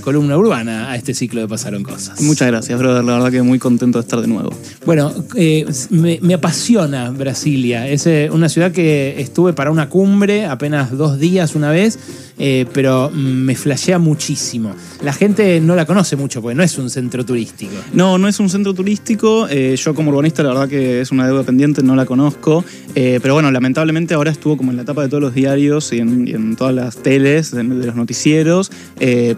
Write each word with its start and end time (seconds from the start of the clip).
columna 0.00 0.36
urbana 0.36 0.90
a 0.90 0.96
este 0.96 1.14
ciclo 1.14 1.40
de 1.40 1.48
Pasaron 1.48 1.82
Cosas. 1.82 2.20
Muchas 2.20 2.48
gracias, 2.48 2.78
brother. 2.78 3.04
La 3.04 3.14
verdad 3.14 3.30
que 3.30 3.42
muy 3.42 3.58
contento 3.58 3.98
de 3.98 4.02
estar 4.02 4.20
de 4.20 4.26
nuevo. 4.26 4.50
Bueno, 4.84 5.12
eh, 5.34 5.66
me, 5.90 6.18
me 6.22 6.34
apasiona 6.34 7.10
Brasilia. 7.10 7.88
Es 7.88 8.06
eh, 8.06 8.30
una 8.32 8.48
ciudad 8.48 8.72
que 8.72 9.20
estuve 9.20 9.52
para 9.52 9.70
una 9.70 9.88
cumbre 9.88 10.46
apenas 10.46 10.96
dos 10.96 11.18
días 11.18 11.54
una 11.54 11.70
vez, 11.70 11.98
eh, 12.38 12.66
pero 12.72 13.10
me 13.10 13.54
flashea 13.54 13.98
muchísimo. 13.98 14.74
La 15.02 15.12
gente 15.12 15.60
no 15.60 15.74
la 15.74 15.86
conoce 15.86 16.16
mucho 16.16 16.40
porque 16.40 16.54
no 16.54 16.62
es 16.62 16.78
un 16.78 16.90
centro 16.90 17.24
turístico. 17.24 17.72
No, 17.92 18.18
no 18.18 18.28
es 18.28 18.38
un 18.40 18.48
centro 18.48 18.74
turístico. 18.74 19.48
Eh, 19.48 19.76
yo 19.76 19.94
como 19.94 20.10
urbanista 20.10 20.42
la 20.42 20.50
verdad 20.50 20.68
que 20.68 21.00
es 21.00 21.10
una 21.10 21.26
deuda 21.26 21.42
pendiente, 21.42 21.82
no 21.82 21.96
la 21.96 22.06
conozco. 22.06 22.64
Eh, 22.94 23.18
pero 23.20 23.34
bueno, 23.34 23.50
lamentablemente 23.50 24.14
ahora 24.14 24.30
estuvo 24.30 24.56
como 24.56 24.70
en 24.70 24.76
la 24.76 24.84
tapa 24.84 25.02
de 25.02 25.08
todos 25.08 25.22
los 25.22 25.34
diarios 25.34 25.92
y 25.92 25.98
en, 25.98 26.56
todas 26.56 26.74
las 26.74 26.96
teles 26.96 27.50
de, 27.50 27.64
los 27.64 27.94
noticieros 27.94 28.70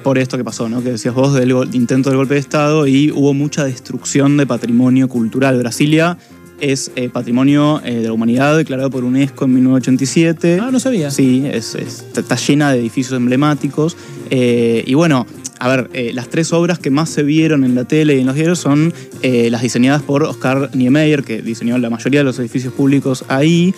por 0.03 0.19
esto 0.19 0.37
que 0.37 0.45
pasó, 0.45 0.69
¿no? 0.69 0.83
Que 0.83 0.93
decías 0.93 1.15
vos 1.15 1.35
del 1.35 1.51
intento 1.73 2.11
del 2.11 2.19
golpe 2.19 2.35
de 2.35 2.41
Estado 2.41 2.87
y 2.87 3.11
hubo 3.11 3.35
mucha 3.35 3.65
destrucción 3.65 4.37
de 4.37 4.47
patrimonio 4.47 5.09
cultural. 5.09 5.59
Brasilia 5.59 6.17
es 6.61 6.91
eh, 6.97 7.09
patrimonio 7.09 7.81
eh, 7.85 7.95
de 7.97 8.05
la 8.07 8.13
humanidad 8.13 8.57
declarado 8.57 8.91
por 8.91 9.05
UNESCO 9.05 9.45
en 9.47 9.55
1987. 9.55 10.59
Ah, 10.61 10.71
no 10.71 10.81
sabía. 10.81 11.11
Sí, 11.11 11.45
es, 11.51 11.75
es- 11.75 12.05
está 12.17 12.37
llena 12.37 12.73
de 12.73 12.79
edificios 12.81 13.17
emblemáticos. 13.17 13.97
Eh, 14.31 14.85
y 14.87 14.95
bueno, 14.95 15.27
a 15.59 15.69
ver, 15.69 15.91
las 16.15 16.31
tres 16.31 16.53
obras 16.55 16.79
que 16.79 16.89
más 16.91 17.11
se 17.11 17.23
vieron 17.23 17.65
en 17.65 17.75
la 17.75 17.85
tele 17.85 18.17
y 18.17 18.21
en 18.21 18.27
los 18.27 18.35
diarios 18.35 18.59
son 18.61 18.95
las 19.23 19.61
diseñadas 19.61 20.01
por 20.01 20.23
Oscar 20.23 20.71
Niemeyer, 20.75 21.23
que 21.23 21.43
diseñó 21.43 21.77
la 21.77 21.91
mayoría 21.91 22.21
de 22.21 22.25
los 22.25 22.39
edificios 22.39 22.73
públicos 22.73 23.27
ahí, 23.29 23.75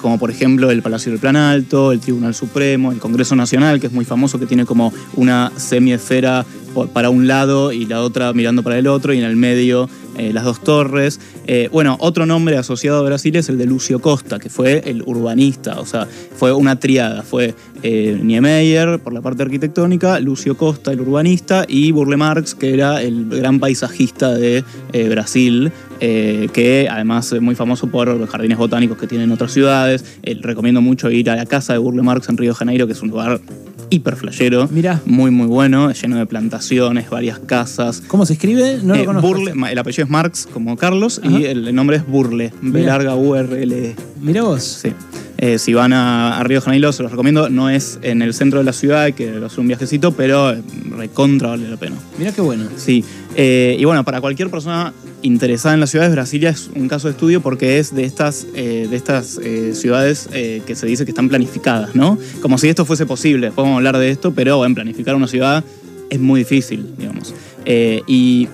como 0.00 0.18
por 0.18 0.32
ejemplo 0.32 0.72
el 0.72 0.82
Palacio 0.82 1.12
del 1.12 1.20
Plan 1.20 1.36
Alto, 1.36 1.92
el 1.92 2.00
Tribunal 2.00 2.34
Supremo, 2.34 2.90
el 2.90 2.98
Congreso 2.98 3.36
Nacional, 3.36 3.78
que 3.78 3.86
es 3.86 3.92
muy 3.92 4.04
famoso, 4.04 4.40
que 4.40 4.46
tiene 4.46 4.64
como 4.66 4.92
una 5.14 5.52
semiesfera 5.56 6.44
para 6.92 7.10
un 7.10 7.28
lado 7.28 7.70
y 7.70 7.84
la 7.86 8.00
otra 8.02 8.32
mirando 8.32 8.64
para 8.64 8.76
el 8.78 8.88
otro, 8.88 9.12
y 9.14 9.18
en 9.18 9.24
el 9.24 9.36
medio 9.36 9.88
eh, 10.18 10.32
las 10.32 10.44
dos 10.44 10.62
torres. 10.62 11.20
Eh, 11.46 11.68
bueno, 11.72 11.96
otro 12.00 12.26
nombre 12.26 12.56
asociado 12.56 12.98
a 12.98 13.02
Brasil 13.02 13.34
es 13.36 13.48
el 13.48 13.58
de 13.58 13.66
Lucio 13.66 14.00
Costa, 14.00 14.38
que 14.38 14.50
fue 14.50 14.82
el 14.86 15.02
urbanista, 15.02 15.80
o 15.80 15.86
sea, 15.86 16.06
fue 16.36 16.52
una 16.52 16.78
triada, 16.78 17.22
fue 17.22 17.54
eh, 17.82 18.18
Niemeyer 18.22 18.98
por 18.98 19.12
la 19.12 19.20
parte 19.20 19.42
arquitectónica, 19.42 20.20
Lucio 20.20 20.56
Costa, 20.56 20.92
el 20.92 21.00
urbanista, 21.00 21.64
y 21.66 21.92
Burle 21.92 22.16
Marx, 22.16 22.54
que 22.54 22.74
era 22.74 23.02
el 23.02 23.28
gran 23.28 23.58
paisajista 23.58 24.34
de 24.34 24.64
Brasil, 25.08 25.72
que 25.98 26.88
además 26.90 27.32
es 27.32 27.40
muy 27.40 27.54
famoso 27.54 27.86
por 27.86 28.08
los 28.08 28.28
jardines 28.28 28.58
botánicos 28.58 28.98
que 28.98 29.06
tiene 29.06 29.24
en 29.24 29.32
otras 29.32 29.52
ciudades. 29.52 30.04
Recomiendo 30.40 30.80
mucho 30.80 31.10
ir 31.10 31.30
a 31.30 31.36
la 31.36 31.46
casa 31.46 31.72
de 31.72 31.78
Burle 31.78 32.02
Marx 32.02 32.28
en 32.28 32.36
Río 32.36 32.50
de 32.50 32.56
Janeiro, 32.56 32.86
que 32.86 32.92
es 32.92 33.02
un 33.02 33.10
lugar 33.10 33.40
hiper 33.92 34.16
flashero, 34.16 34.68
Mirá. 34.70 35.00
muy 35.04 35.30
muy 35.30 35.46
bueno, 35.46 35.92
lleno 35.92 36.16
de 36.16 36.26
plantaciones, 36.26 37.10
varias 37.10 37.38
casas. 37.38 38.02
¿Cómo 38.08 38.24
se 38.26 38.32
escribe? 38.34 38.78
No 38.82 38.94
Eh, 38.94 38.98
lo 39.00 39.04
conozco. 39.06 39.28
Burle, 39.28 39.52
el 39.70 39.78
apellido 39.78 40.04
es 40.04 40.10
Marx 40.10 40.48
como 40.52 40.76
Carlos 40.76 41.20
Ajá. 41.22 41.38
y 41.38 41.44
el 41.44 41.74
nombre 41.74 41.96
es 41.98 42.06
Burle, 42.06 42.52
B 42.62 42.82
larga 42.82 43.14
U 43.14 43.34
R 43.34 43.62
L 43.62 43.76
E. 43.88 43.96
Mira 44.20 44.42
vos. 44.42 44.62
Sí. 44.62 44.92
Eh, 45.38 45.58
si 45.58 45.74
van 45.74 45.92
a, 45.92 46.38
a 46.38 46.44
Río 46.44 46.58
de 46.60 46.64
Janeiro, 46.64 46.92
se 46.92 47.02
los 47.02 47.10
recomiendo. 47.10 47.48
No 47.50 47.68
es 47.68 47.98
en 48.02 48.22
el 48.22 48.32
centro 48.32 48.60
de 48.60 48.64
la 48.64 48.72
ciudad, 48.72 49.02
hay 49.02 49.12
que 49.12 49.28
hacer 49.44 49.58
un 49.58 49.66
viajecito, 49.66 50.12
pero 50.12 50.52
eh, 50.52 50.62
recontra 50.96 51.48
vale 51.48 51.68
la 51.68 51.76
pena. 51.76 51.96
Mira 52.16 52.30
qué 52.32 52.40
bueno. 52.40 52.66
Sí. 52.76 53.04
Eh, 53.36 53.76
y 53.78 53.84
bueno, 53.84 54.04
para 54.04 54.20
cualquier 54.20 54.50
persona 54.50 54.92
interesada 55.22 55.74
en 55.74 55.80
las 55.80 55.90
ciudades, 55.90 56.12
Brasilia 56.12 56.50
es 56.50 56.68
un 56.74 56.88
caso 56.88 57.08
de 57.08 57.12
estudio 57.12 57.40
porque 57.40 57.78
es 57.78 57.94
de 57.94 58.04
estas, 58.04 58.46
eh, 58.54 58.86
de 58.90 58.96
estas 58.96 59.38
eh, 59.42 59.72
ciudades 59.74 60.28
que 60.32 60.74
se 60.74 60.86
dice 60.86 61.04
que 61.04 61.10
están 61.12 61.28
planificadas, 61.28 61.94
¿no? 61.94 62.18
Como 62.40 62.58
si 62.58 62.68
esto 62.68 62.84
fuese 62.84 63.06
posible. 63.06 63.50
Podemos 63.52 63.76
hablar 63.76 63.96
de 63.98 64.10
esto, 64.10 64.32
pero 64.34 64.58
bueno, 64.58 64.74
planificar 64.74 65.14
una 65.14 65.28
ciudad 65.28 65.64
es 66.10 66.20
muy 66.20 66.40
difícil, 66.40 66.86
digamos. 66.98 67.34
Y 68.06 68.48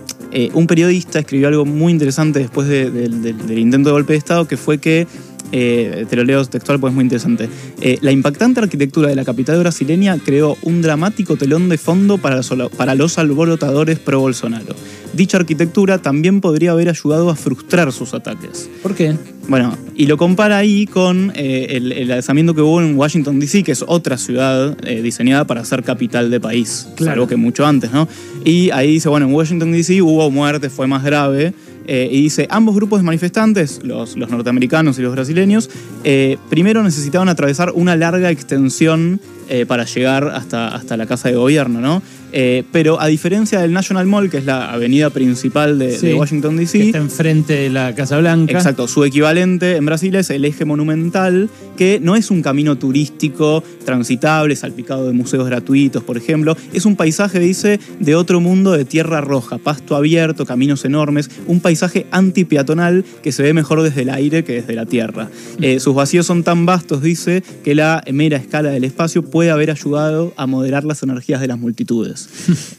un 0.53 0.67
periodista 0.67 1.19
escribió 1.19 1.49
algo 1.49 1.65
muy 1.65 1.91
interesante 1.93 2.39
después 2.39 2.69
de- 2.69 2.91
del- 2.91 3.23
del- 3.23 3.47
del 3.47 3.59
intento 3.59 3.89
de 3.89 3.93
golpe 3.95 4.13
de 4.13 4.19
Estado, 4.19 4.47
que 4.47 4.57
fue 4.59 4.79
que, 4.79 5.07
eh, 5.53 6.07
te 6.09 6.17
lo 6.17 6.25
leo 6.25 6.45
textual 6.45 6.79
porque 6.81 6.91
es 6.93 6.95
muy 6.95 7.05
interesante, 7.05 7.49
Eh, 7.81 7.99
la 8.03 8.11
impactante 8.13 8.61
arquitectura 8.61 9.09
de 9.09 9.15
la 9.15 9.25
capital 9.25 9.59
brasileña 9.61 10.17
creó 10.25 10.57
un 10.63 10.83
dramático 10.83 11.37
telón 11.37 11.69
de 11.69 11.79
fondo 11.79 12.19
para 12.19 12.37
los, 12.37 12.51
para 12.77 12.95
los 12.95 13.19
alborotadores 13.19 13.99
pro 13.99 14.21
Bolsonaro. 14.21 14.75
Dicha 15.13 15.39
arquitectura 15.39 15.99
también 15.99 16.41
podría 16.41 16.73
haber 16.73 16.89
ayudado 16.89 17.31
a 17.31 17.37
frustrar 17.37 17.93
sus 17.93 18.15
ataques. 18.15 18.69
¿Por 18.83 18.95
qué? 18.95 19.15
Bueno, 19.49 19.77
y 19.97 20.05
lo 20.07 20.19
compara 20.19 20.59
ahí 20.59 20.87
con 20.87 21.33
eh, 21.35 21.69
el, 21.71 21.93
el 21.93 22.11
alzamiento 22.13 22.55
que 22.55 22.61
hubo 22.61 22.83
en 22.83 22.97
Washington, 22.99 23.41
D.C., 23.41 23.63
que 23.63 23.73
es 23.73 23.83
otra 23.87 24.19
ciudad 24.19 24.77
eh, 24.87 25.01
diseñada 25.01 25.47
para 25.47 25.65
ser 25.65 25.83
capital 25.83 26.31
de 26.31 26.39
país, 26.39 26.87
Claro. 26.97 27.13
algo 27.13 27.27
que 27.29 27.37
mucho 27.37 27.65
antes, 27.65 27.91
¿no? 27.91 28.07
Y 28.45 28.71
ahí 28.73 28.93
dice, 28.93 29.09
bueno, 29.09 29.27
en 29.27 29.33
Washington, 29.33 29.73
D.C. 29.73 30.03
hubo 30.03 30.31
muerte, 30.31 30.69
fue 30.69 30.87
más 30.87 31.03
grave, 31.03 31.55
eh, 31.91 32.07
y 32.13 32.21
dice, 32.21 32.47
ambos 32.51 32.75
grupos 32.75 33.01
de 33.01 33.05
manifestantes, 33.05 33.81
los, 33.83 34.15
los 34.15 34.29
norteamericanos 34.29 34.99
y 34.99 35.03
los 35.03 35.13
brasileños, 35.15 35.71
eh, 36.05 36.37
primero 36.51 36.83
necesitaban 36.83 37.31
atravesar 37.31 37.73
una 37.75 37.97
larga 37.97 38.31
extensión 38.31 39.21
eh, 39.49 39.65
para 39.65 39.85
llegar 39.87 40.29
hasta, 40.29 40.69
hasta 40.69 40.99
la 40.99 41.07
casa 41.07 41.31
de 41.31 41.37
gobierno, 41.37 41.81
¿no? 41.81 42.03
Eh, 42.33 42.65
pero 42.73 43.01
a 43.01 43.07
diferencia 43.07 43.61
del 43.61 43.73
National 43.73 44.07
Mall, 44.07 44.31
que 44.31 44.39
es 44.39 44.45
la 44.45 44.73
avenida 44.73 45.11
principal 45.11 45.79
de, 45.79 45.97
Sí. 45.97 46.09
de 46.09 46.15
Washington, 46.15 46.55
Que 46.55 46.61
D.C., 46.61 46.87
está 46.87 46.99
enfrente 46.99 47.55
de 47.55 47.71
la 47.71 47.95
Casa 47.95 48.19
Blanca. 48.19 48.53
Exacto, 48.53 48.87
su 48.89 49.05
equivalente 49.05 49.77
en 49.77 49.87
Brasil 49.87 50.15
es 50.17 50.31
el 50.31 50.45
eje 50.45 50.65
monumental, 50.65 51.49
que 51.77 52.01
no 52.03 52.17
es 52.17 52.31
un 52.31 52.43
camino 52.43 52.77
turístico 52.77 53.63
transitable, 53.85 54.55
salpicado 54.57 55.07
de 55.07 55.13
museos 55.13 55.47
gratuitos, 55.47 56.03
por 56.03 56.17
ejemplo. 56.17 56.57
Es 56.73 56.85
un 56.85 56.97
paisaje, 56.97 57.39
dice, 57.39 57.81
de 58.01 58.15
otro 58.15 58.41
mundo 58.41 58.73
de 58.73 58.85
tierra 58.85 59.21
roja, 59.21 59.59
pasto 59.59 59.97
abierto, 59.97 60.45
caminos 60.45 60.85
enormes, 60.85 61.31
un 61.47 61.61
paisaje 61.61 62.07
antipeatonal 62.11 63.05
que 63.23 63.33
se 63.33 63.43
ve 63.43 63.55
mejor 63.55 63.83
desde 63.83 64.03
el 64.03 64.11
aire 64.11 64.45
que 64.45 64.55
desde 64.55 64.75
la 64.75 64.87
tierra. 64.87 65.31
Eh, 65.61 65.81
sus 65.81 65.95
vacíos 65.95 66.27
son 66.27 66.43
tan 66.43 66.67
vastos, 66.67 67.03
dice, 67.03 67.43
que 67.65 67.75
la 67.75 68.03
mera 68.13 68.37
escala 68.37 68.71
del 68.71 68.85
espacio 68.85 69.23
puede 69.23 69.51
haber 69.51 69.71
ayudado 69.71 70.33
a 70.37 70.47
moderar 70.47 70.85
las 70.85 71.03
energías 71.03 71.41
de 71.41 71.47
las 71.47 71.59
multitudes. 71.59 72.18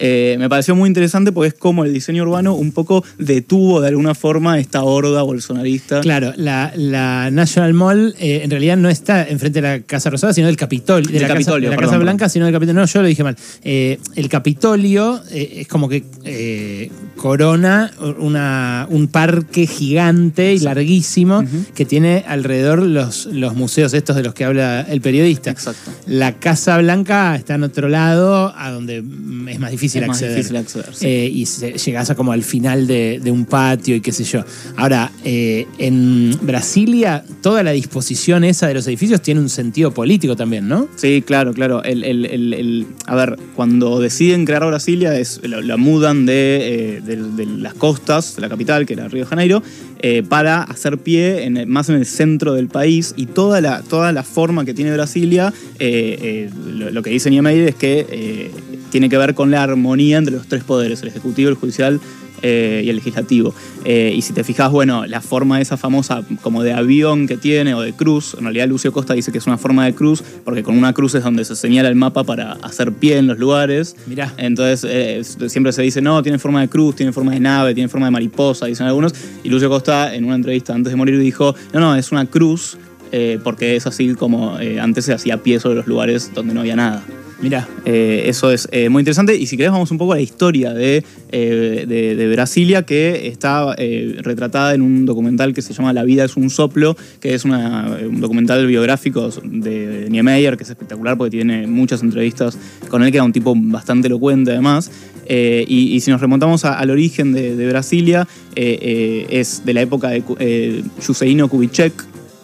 Eh, 0.02 0.38
me 0.40 0.50
pareció 0.50 0.76
muy 0.76 0.88
interesante 0.88 1.32
porque 1.32 1.50
es 1.50 1.54
como 1.54 1.84
el 1.84 1.94
diseño 1.94 2.24
urbano 2.24 2.54
un 2.54 2.72
poco 2.72 3.04
detuvo 3.18 3.82
de 3.82 3.90
alguna 3.90 4.16
forma 4.16 4.60
esta 4.60 4.84
horda 4.84 5.22
bolsonarista. 5.24 6.02
Claro, 6.02 6.34
la, 6.38 6.72
la 6.76 7.30
National 7.32 7.74
Mall 7.74 8.16
eh, 8.18 8.42
en 8.44 8.50
realidad 8.50 8.78
no 8.78 8.90
está 8.90 9.28
enfrente 9.28 9.62
de 9.62 9.68
la 9.68 9.80
Casa 9.82 10.10
Rosada, 10.10 10.34
sino 10.34 10.48
del 10.48 10.58
Capitolio. 10.58 11.12
De 11.12 11.20
la, 11.20 11.28
casa, 11.28 11.34
Capitolio, 11.34 11.70
de 11.70 11.76
la 11.76 11.78
perdón, 11.78 11.90
Casa 11.90 11.92
perdón. 12.00 12.06
Blanca, 12.06 12.30
sino 12.30 12.46
del 12.46 12.54
Capitolio. 12.54 12.82
No, 12.82 12.88
yo 12.88 13.02
lo 13.02 13.08
dije 13.08 13.24
mal. 13.24 13.36
Eh, 13.64 14.00
el 14.16 14.30
Capitolio 14.30 15.22
es 15.30 15.68
como 15.68 15.90
que 15.90 16.04
corona 17.18 17.92
una, 18.20 18.88
un 18.90 19.08
parque 19.08 19.68
gigante 19.68 20.54
y 20.54 20.60
larguísimo 20.60 21.44
que 21.76 21.86
tiene 21.86 22.24
alrededor 22.28 22.82
los, 22.82 23.26
los 23.28 23.56
museos 23.56 23.94
estos 23.94 24.16
de 24.16 24.24
los 24.24 24.34
que 24.34 24.46
habla 24.46 24.82
el 24.82 25.02
periodista. 25.02 25.52
Exacto. 25.52 25.92
La 26.06 26.40
Casa 26.40 26.78
Blanca 26.78 27.36
está 27.36 27.56
en 27.56 27.64
otro 27.64 27.90
lado, 27.90 28.54
a 28.56 28.72
donde 28.72 29.04
es 29.48 29.60
más 29.60 29.72
difícil 29.72 30.02
Es 30.02 30.08
más 30.08 30.18
acceder. 30.18 30.36
difícil 30.36 30.58
acceder, 30.58 30.90
sí. 30.94 31.06
Eh, 31.08 31.32
y 31.34 31.46
se- 31.46 31.74
llegás 31.78 32.10
a 32.10 32.16
como 32.16 32.32
al 32.32 32.44
final 32.44 32.88
de, 32.88 33.20
de 33.24 33.32
un 33.32 33.46
patio 33.46 33.96
y 33.96 34.02
qué 34.02 34.12
sé 34.12 34.24
yo. 34.24 34.44
Ahora, 34.76 35.12
eh, 35.24 35.68
en 35.78 36.38
Brasilia, 36.42 37.24
toda 37.42 37.64
la 37.64 37.72
disposición 37.72 38.44
esa 38.44 38.68
de 38.68 38.74
los 38.74 38.88
edificios 38.88 39.22
tiene 39.22 39.40
un 39.40 39.50
sentido 39.50 39.94
político 39.94 40.36
también, 40.36 40.68
¿no? 40.68 40.88
Sí, 40.96 41.24
claro, 41.26 41.54
claro. 41.54 41.84
El, 41.84 42.04
el- 42.04 42.26
el- 42.26 42.54
el- 42.54 42.88
a 43.06 43.16
ver, 43.16 43.38
cuando 43.56 44.00
deciden 44.00 44.46
crear 44.46 44.66
Brasilia, 44.66 45.18
es, 45.18 45.40
la, 45.44 45.62
la 45.62 45.78
mudan 45.78 46.26
de, 46.26 46.98
eh, 46.98 47.02
de- 47.02 47.16
de 47.18 47.46
las 47.46 47.74
costas, 47.76 48.36
de 48.36 48.42
la 48.42 48.50
capital, 48.50 48.86
que 48.86 48.94
era 48.94 49.08
Río 49.08 49.24
de 49.24 49.30
Janeiro, 49.30 49.64
eh, 50.00 50.24
para 50.28 50.64
hacer 50.64 50.98
pie 50.98 51.44
en 51.44 51.58
el- 51.58 51.68
más 51.68 51.90
en 51.90 51.96
el 51.96 52.06
centro 52.06 52.54
del 52.54 52.68
país. 52.68 53.14
Y 53.18 53.26
toda 53.28 53.62
la, 53.62 53.82
toda 53.82 54.12
la 54.12 54.24
forma 54.24 54.66
que 54.66 54.74
tiene 54.74 54.92
Brasilia, 54.94 55.54
eh, 55.80 56.18
eh, 56.22 56.50
lo, 56.92 57.02
que 57.04 57.10
dice 57.10 57.30
Niemeyer 57.30 57.70
es 57.70 57.76
que 57.76 58.52
tiene 58.92 59.10
que 59.10 59.18
ver 59.18 59.36
con 59.36 59.52
la 59.52 59.62
armonía 59.64 60.18
entre 60.18 60.34
los 60.36 60.48
tres 60.48 60.64
poderes, 60.64 61.02
el 61.02 61.10
ejecutivo, 61.10 61.50
el 61.50 61.56
judicial 61.56 62.00
eh, 62.42 62.82
y 62.86 62.90
el 62.90 62.96
legislativo. 62.98 63.54
Eh, 63.86 64.14
y 64.16 64.22
si 64.22 64.34
te 64.34 64.44
fijas, 64.44 64.72
bueno, 64.72 65.06
la 65.06 65.22
forma 65.22 65.62
esa 65.62 65.78
famosa 65.78 66.24
como 66.42 66.64
de 66.64 66.74
avión 66.74 67.28
que 67.28 67.38
tiene 67.38 67.74
o 67.74 67.82
de 67.82 67.94
cruz, 67.94 68.36
en 68.38 68.44
realidad 68.44 68.68
Lucio 68.68 68.92
Costa 68.92 69.14
dice 69.14 69.32
que 69.32 69.38
es 69.38 69.48
una 69.48 69.58
forma 69.58 69.86
de 69.86 69.94
cruz, 69.94 70.24
porque 70.44 70.64
con 70.64 70.78
una 70.78 70.94
cruz 70.94 71.16
es 71.16 71.24
donde 71.24 71.46
se 71.46 71.56
señala 71.56 71.90
el 71.90 71.96
mapa 71.96 72.24
para 72.24 72.54
hacer 72.62 72.92
pie 72.94 73.18
en 73.18 73.28
los 73.28 73.40
lugares. 73.40 73.96
Mirá. 74.08 74.34
Entonces 74.38 74.90
eh, 74.90 75.24
siempre 75.48 75.72
se 75.72 75.82
dice, 75.82 76.02
no, 76.02 76.22
tiene 76.24 76.40
forma 76.40 76.62
de 76.62 76.68
cruz, 76.68 76.96
tiene 76.96 77.12
forma 77.12 77.32
de 77.32 77.40
nave, 77.40 77.74
tiene 77.74 77.90
forma 77.90 78.08
de 78.08 78.12
mariposa, 78.12 78.66
dicen 78.66 78.88
algunos. 78.88 79.14
Y 79.44 79.50
Lucio 79.50 79.70
Costa 79.70 80.14
en 80.14 80.26
una 80.26 80.36
entrevista 80.36 80.74
antes 80.74 80.92
de 80.92 80.98
morir 80.98 81.20
dijo, 81.20 81.56
no, 81.74 81.80
no, 81.80 81.96
es 81.96 82.12
una 82.12 82.26
cruz. 82.26 82.78
porque 83.44 83.76
es 83.76 83.88
así 83.88 84.14
como 84.14 84.58
antes 84.80 85.06
se 85.06 85.14
hacía 85.14 85.42
pie 85.42 85.60
sobre 85.60 85.76
los 85.76 85.88
lugares 85.88 86.32
donde 86.34 86.54
no 86.54 86.60
había 86.60 86.76
nada. 86.76 87.04
Mirá. 87.42 87.70
Eh, 87.86 88.24
eso 88.26 88.52
es 88.52 88.68
eh, 88.72 88.90
muy 88.90 89.02
interesante. 89.02 89.36
Y 89.36 89.46
si 89.46 89.56
querés, 89.56 89.72
vamos 89.72 89.92
un 89.92 89.98
poco 89.98 90.12
a 90.12 90.16
la 90.18 90.22
historia 90.22 90.74
de, 90.74 91.06
eh, 91.32 91.86
de, 91.88 92.30
Brasilia, 92.30 92.84
que 92.84 93.28
está 93.28 93.76
retratada 93.76 94.74
en 94.74 94.82
un 94.82 95.06
documental 95.06 95.54
que 95.54 95.62
se 95.62 95.74
llama 95.74 95.94
La 95.94 96.04
vida 96.04 96.26
es 96.26 96.36
un 96.36 96.50
soplo, 96.50 96.98
que 97.20 97.34
es 97.34 97.46
una- 97.46 97.98
un 98.08 98.20
documental 98.20 98.68
biográfico 98.68 99.30
de 99.44 100.08
Niemeyer, 100.10 100.58
que 100.58 100.64
es 100.64 100.70
espectacular 100.70 101.18
porque 101.18 101.32
tiene 101.32 101.66
muchas 101.66 102.04
entrevistas 102.04 102.58
con 102.90 103.04
él, 103.04 103.12
que 103.12 103.18
era 103.18 103.24
un 103.24 103.34
tipo 103.34 103.54
bastante 103.56 104.08
elocuente 104.08 104.52
además. 104.52 104.92
Y, 105.28 106.00
si 106.02 106.12
nos 106.12 106.22
remontamos 106.22 106.66
al 106.66 106.90
origen 106.90 107.34
de, 107.34 107.68
Brasilia, 107.68 108.28
es 108.56 109.64
de 109.66 109.74
la 109.74 109.82
época 109.82 110.10
de 110.10 110.24
eh, 110.40 110.84
Kubitschek, 111.50 111.94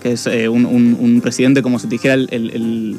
que 0.02 0.12
es 0.14 0.28
un, 0.28 1.20
presidente, 1.22 1.62
como 1.62 1.80
se 1.80 1.88
dijera, 1.88 2.14
el, 2.14 2.98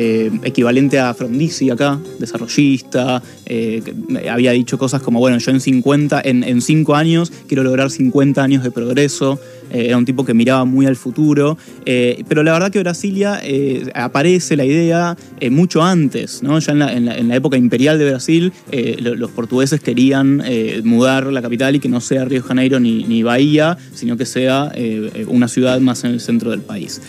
eh, 0.00 0.30
equivalente 0.44 1.00
a 1.00 1.12
Frondizi 1.12 1.70
acá, 1.70 1.98
desarrollista, 2.20 3.20
eh, 3.46 3.82
había 4.30 4.52
dicho 4.52 4.78
cosas 4.78 5.02
como, 5.02 5.18
bueno, 5.18 5.38
yo 5.38 5.50
en 5.50 5.60
50, 5.60 6.20
en, 6.24 6.44
en 6.44 6.62
5 6.62 6.94
años 6.94 7.32
quiero 7.48 7.64
lograr 7.64 7.90
50 7.90 8.40
años 8.40 8.62
de 8.62 8.70
progreso, 8.70 9.40
eh, 9.70 9.86
era 9.86 9.96
un 9.96 10.04
tipo 10.04 10.24
que 10.24 10.34
miraba 10.34 10.64
muy 10.64 10.86
al 10.86 10.96
futuro, 10.96 11.56
eh, 11.84 12.24
pero 12.28 12.42
la 12.42 12.52
verdad 12.52 12.70
que 12.70 12.80
Brasilia 12.80 13.40
eh, 13.42 13.90
aparece 13.94 14.56
la 14.56 14.64
idea 14.64 15.16
mucho 15.50 15.82
antes, 15.82 16.42
¿no? 16.42 16.58
ya 16.58 16.72
en 16.72 17.28
la, 17.28 17.36
época 17.36 17.56
imperial 17.56 17.98
de 17.98 18.06
Brasil, 18.06 18.52
lo- 19.00 19.14
los 19.14 19.30
portugueses 19.30 19.80
querían 19.80 20.42
mudar 20.82 21.26
la 21.26 21.40
capital 21.42 21.76
y 21.76 21.80
que 21.80 21.88
no 21.88 22.00
sea 22.00 22.24
Río 22.24 22.42
Janeiro 22.42 22.80
ni, 22.80 23.22
Bahía, 23.22 23.76
sino 23.94 24.16
que 24.16 24.26
sea 24.26 24.72
una 25.28 25.48
ciudad 25.48 25.80
más 25.80 26.04
en 26.04 26.12
el 26.12 26.20
centro 26.20 26.50
del 26.50 26.60
país. 26.60 27.00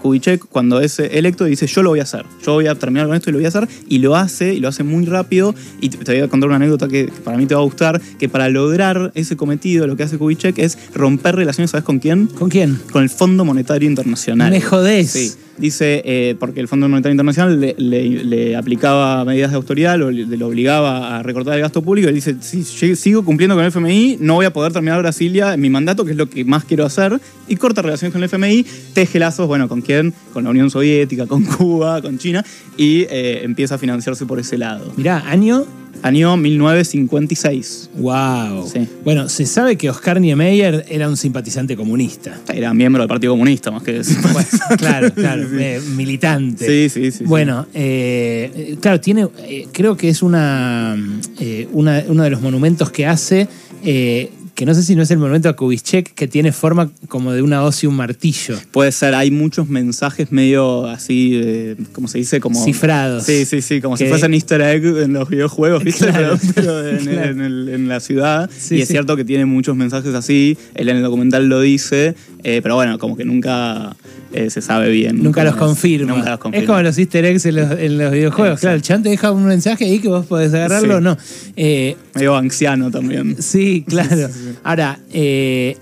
Kubitschek, 0.00 0.46
cuando 0.46 0.80
es 0.80 0.98
electo, 0.98 1.44
dice, 1.44 1.66
yo 1.66 1.82
lo 1.82 1.90
voy 1.90 2.00
a 2.00 2.02
hacer, 2.02 2.26
yo 2.44 2.54
voy 2.54 2.66
a 2.66 2.74
terminar 2.74 3.06
con 3.06 3.16
esto 3.16 3.30
y 3.30 3.32
lo 3.32 3.38
voy 3.38 3.46
a 3.46 3.48
hacer, 3.48 3.68
y 3.88 3.98
lo 3.98 4.16
hace, 4.16 4.54
y 4.54 4.60
lo 4.60 4.68
hace 4.68 4.82
muy 4.84 5.06
rápido, 5.06 5.54
y 5.80 5.88
te, 5.88 6.12
voy 6.12 6.22
a 6.22 6.28
contar 6.28 6.48
una 6.48 6.56
anécdota 6.56 6.88
que, 6.88 7.06
que 7.06 7.20
para 7.24 7.38
mí 7.38 7.46
te 7.46 7.54
va 7.54 7.60
a 7.60 7.64
gustar, 7.64 8.00
que 8.18 8.28
para 8.28 8.48
lograr 8.48 9.12
ese 9.14 9.36
cometido, 9.36 9.86
lo 9.86 9.96
que 9.96 10.02
hace 10.02 10.18
Kubitschek 10.18 10.58
es 10.58 10.78
romper 10.94 11.36
relaciones, 11.36 11.70
¿sabes 11.70 11.84
con 11.84 11.99
quién? 12.00 12.26
¿Con 12.26 12.48
quién? 12.48 12.78
Con 12.92 13.02
el 13.02 13.10
Fondo 13.10 13.44
Monetario 13.44 13.88
Internacional. 13.88 14.50
Me 14.50 14.60
jodés. 14.60 15.10
Sí. 15.10 15.32
Dice, 15.58 16.00
eh, 16.06 16.36
porque 16.40 16.60
el 16.60 16.68
Fondo 16.68 16.88
Monetario 16.88 17.12
Internacional 17.12 17.60
le, 17.60 17.74
le- 17.76 18.24
le 18.24 18.56
aplicaba 18.56 19.22
medidas 19.26 19.50
de 19.50 19.56
autoridad, 19.56 19.98
lo, 19.98 20.10
le 20.10 20.24
lo 20.38 20.46
obligaba 20.46 21.18
a 21.18 21.22
recortar 21.22 21.54
el 21.56 21.60
gasto 21.60 21.82
público, 21.82 22.08
y 22.08 22.14
dice, 22.14 22.36
si 22.40 22.64
sigo 22.96 23.22
cumpliendo 23.26 23.54
con 23.54 23.62
el 23.64 23.68
FMI, 23.68 24.16
no 24.20 24.36
voy 24.36 24.46
a 24.46 24.52
poder 24.54 24.72
terminar 24.72 24.98
Brasilia 25.00 25.52
en 25.52 25.60
mi 25.60 25.68
mandato, 25.68 26.06
que 26.06 26.12
es 26.12 26.16
lo 26.16 26.30
que 26.30 26.46
más 26.46 26.64
quiero 26.64 26.86
hacer, 26.86 27.20
y 27.46 27.56
corta 27.56 27.82
relaciones 27.82 28.12
con 28.14 28.22
el 28.22 28.28
FMI, 28.30 28.64
teje 28.94 29.18
lazos, 29.18 29.46
bueno, 29.46 29.68
¿con 29.68 29.82
quién? 29.82 30.14
Con 30.32 30.44
la 30.44 30.50
Unión 30.50 30.70
Soviética, 30.70 31.26
con 31.26 31.44
Cuba, 31.44 32.00
con 32.00 32.16
China, 32.16 32.42
y 32.78 33.02
eh, 33.10 33.42
empieza 33.44 33.74
a 33.74 33.78
financiarse 33.78 34.24
por 34.24 34.38
ese 34.40 34.56
lado. 34.56 34.90
Mirá, 34.96 35.24
año. 35.28 35.66
Año 36.02 36.36
1956. 36.36 37.90
Wow. 37.96 38.68
Sí. 38.72 38.86
Bueno, 39.04 39.28
se 39.28 39.46
sabe 39.46 39.76
que 39.76 39.90
Oscar 39.90 40.20
Niemeyer 40.20 40.84
era 40.88 41.08
un 41.08 41.16
simpatizante 41.16 41.76
comunista. 41.76 42.38
Era 42.52 42.72
miembro 42.74 43.02
del 43.02 43.08
Partido 43.08 43.32
Comunista, 43.32 43.70
más 43.70 43.82
que... 43.82 44.00
Bueno, 44.32 44.48
claro, 44.78 45.12
claro, 45.14 45.46
eh, 45.58 45.80
militante. 45.94 46.66
Sí, 46.66 46.88
sí, 46.88 47.10
sí. 47.10 47.24
Bueno, 47.24 47.66
eh, 47.74 48.76
claro, 48.80 49.00
tiene, 49.00 49.28
eh, 49.46 49.66
creo 49.72 49.96
que 49.96 50.08
es 50.08 50.22
una, 50.22 50.96
eh, 51.38 51.68
una- 51.72 52.02
uno 52.08 52.22
de 52.22 52.30
los 52.30 52.40
monumentos 52.40 52.90
que 52.90 53.06
hace, 53.06 53.48
eh, 53.84 54.30
que 54.60 54.66
no 54.66 54.74
sé 54.74 54.82
si 54.82 54.94
no 54.94 55.02
es 55.02 55.10
el 55.10 55.16
monumento 55.16 55.48
a 55.48 55.56
Kubitschek, 55.56 56.12
que 56.12 56.28
tiene 56.28 56.52
forma 56.52 56.90
como 57.08 57.32
de 57.32 57.40
una 57.40 57.64
hoz 57.64 57.82
y 57.82 57.86
un 57.86 57.94
martillo. 57.94 58.58
Puede 58.72 58.92
ser, 58.92 59.14
hay 59.14 59.30
muchos 59.30 59.70
mensajes 59.70 60.30
medio 60.32 60.84
así, 60.86 61.30
eh, 61.42 61.76
¿cómo 61.94 62.08
se 62.08 62.18
dice? 62.18 62.40
Como, 62.40 62.62
Cifrados. 62.62 63.24
Sí, 63.24 63.46
sí, 63.46 63.62
sí, 63.62 63.80
como 63.80 63.96
Que- 63.96 64.04
si 64.04 64.10
fuesen 64.10 64.34
easter 64.34 64.60
egg 64.60 64.84
en 64.84 65.14
los 65.14 65.30
videojuegos, 65.30 65.82
¿viste? 65.82 66.08
Claro. 66.08 66.38
Pero, 66.38 66.52
pero 66.54 66.88
en, 66.90 66.98
Claro. 67.06 67.30
en 67.30 67.40
el- 67.40 67.68
en 67.70 67.88
la 67.88 68.00
ciudad. 68.00 68.50
Sí, 68.54 68.76
y 68.76 68.82
es 68.82 68.88
sí. 68.88 68.92
cierto 68.92 69.16
que 69.16 69.24
tiene 69.24 69.46
muchos 69.46 69.74
mensajes 69.76 70.12
así, 70.14 70.58
él 70.74 70.90
en 70.90 70.98
el 70.98 71.02
documental 71.04 71.48
lo 71.48 71.62
dice, 71.62 72.14
eh, 72.44 72.60
pero 72.62 72.74
bueno, 72.76 72.98
como 72.98 73.16
que 73.16 73.24
nunca 73.24 73.94
eh, 74.32 74.50
se 74.50 74.60
sabe 74.60 74.90
bien. 74.90 75.22
Nunca 75.22 75.44
los 75.44 75.56
confirma. 75.56 76.14
Nunca 76.14 76.30
los 76.30 76.38
confirma. 76.38 76.62
Es 76.62 76.66
como 76.68 76.82
los 76.82 76.98
easter 76.98 77.24
eggs 77.24 77.46
en 77.46 77.56
los, 77.56 77.70
en 77.72 77.98
los 77.98 78.12
videojuegos. 78.12 78.58
Exacto. 78.58 78.60
Claro, 78.62 78.76
el 78.76 78.82
chan 78.82 79.02
te 79.02 79.08
deja 79.10 79.30
un 79.32 79.44
mensaje 79.44 79.84
ahí 79.84 79.98
que 79.98 80.08
vos 80.08 80.26
podés 80.26 80.52
agarrarlo 80.54 80.88
Sí. 80.88 80.94
o 80.94 81.00
no. 81.00 81.16
Eh, 81.56 81.96
Medio 82.14 82.36
anciano 82.36 82.90
también. 82.90 83.36
Sí, 83.40 83.84
claro. 83.88 84.28
Ahora, 84.64 84.98
eh, 85.12 85.76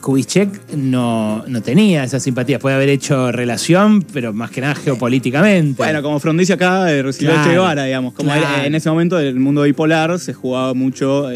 Kubitschek 0.00 0.74
no, 0.76 1.44
no 1.46 1.62
tenía 1.62 2.04
esa 2.04 2.20
simpatía. 2.20 2.58
Puede 2.58 2.76
haber 2.76 2.88
hecho 2.88 3.32
relación, 3.32 4.02
pero 4.02 4.32
más 4.32 4.50
que 4.50 4.60
nada 4.60 4.74
geopolíticamente. 4.74 5.74
Bueno, 5.76 6.02
como 6.02 6.20
Frondizi 6.20 6.52
acá 6.52 6.86
recibió 7.02 7.30
Claro, 7.32 7.44
Che 7.48 7.52
Guevara, 7.52 7.84
digamos. 7.84 8.14
Como 8.14 8.30
claro. 8.32 8.64
en 8.64 8.74
ese 8.74 8.88
momento 8.90 9.18
el 9.18 9.38
mundo 9.40 9.62
bipolar 9.62 10.18
se 10.18 10.34
jugaba 10.34 10.74
mucho 10.74 11.28